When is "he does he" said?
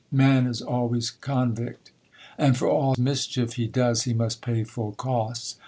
3.53-4.15